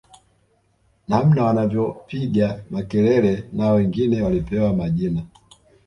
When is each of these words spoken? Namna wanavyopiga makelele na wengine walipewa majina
Namna 1.07 1.43
wanavyopiga 1.43 2.63
makelele 2.71 3.43
na 3.53 3.71
wengine 3.71 4.21
walipewa 4.21 4.73
majina 4.73 5.23